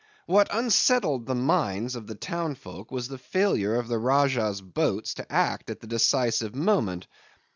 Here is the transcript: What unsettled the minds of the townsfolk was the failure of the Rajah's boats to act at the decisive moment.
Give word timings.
What 0.25 0.47
unsettled 0.51 1.27
the 1.27 1.35
minds 1.35 1.95
of 1.95 2.07
the 2.07 2.15
townsfolk 2.15 2.89
was 2.89 3.07
the 3.07 3.19
failure 3.19 3.75
of 3.75 3.87
the 3.87 3.99
Rajah's 3.99 4.59
boats 4.59 5.13
to 5.13 5.31
act 5.31 5.69
at 5.69 5.79
the 5.79 5.85
decisive 5.85 6.55
moment. 6.55 7.05